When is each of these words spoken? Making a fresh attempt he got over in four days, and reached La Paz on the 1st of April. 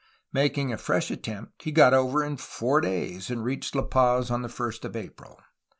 Making 0.33 0.73
a 0.73 0.79
fresh 0.79 1.11
attempt 1.11 1.61
he 1.61 1.71
got 1.71 1.93
over 1.93 2.23
in 2.23 2.35
four 2.37 2.81
days, 2.81 3.29
and 3.29 3.43
reached 3.43 3.75
La 3.75 3.83
Paz 3.83 4.31
on 4.31 4.41
the 4.41 4.47
1st 4.49 4.83
of 4.83 4.95
April. 4.95 5.39